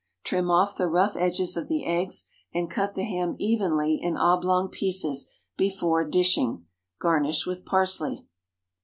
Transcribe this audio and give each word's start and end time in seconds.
Trim 0.23 0.49
off 0.49 0.75
the 0.75 0.87
rough 0.87 1.15
edges 1.15 1.55
of 1.55 1.67
the 1.67 1.85
eggs, 1.85 2.25
and 2.55 2.71
cut 2.71 2.95
the 2.95 3.03
ham 3.03 3.35
evenly 3.37 3.99
in 4.01 4.17
oblong 4.17 4.67
pieces 4.69 5.31
before 5.57 6.03
dishing. 6.03 6.65
Garnish 6.97 7.45
with 7.45 7.67
parsley. 7.67 8.25